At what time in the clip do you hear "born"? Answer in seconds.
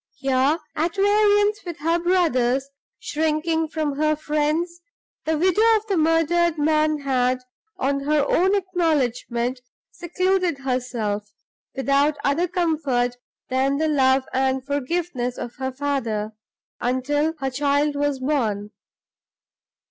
18.19-18.71